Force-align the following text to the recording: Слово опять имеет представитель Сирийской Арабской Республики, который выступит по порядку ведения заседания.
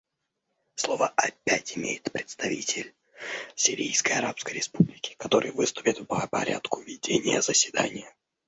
Слово 0.73 1.09
опять 1.09 1.77
имеет 1.77 2.11
представитель 2.11 2.95
Сирийской 3.53 4.13
Арабской 4.13 4.53
Республики, 4.55 5.13
который 5.19 5.51
выступит 5.51 6.07
по 6.07 6.25
порядку 6.27 6.81
ведения 6.81 7.39
заседания. 7.43 8.11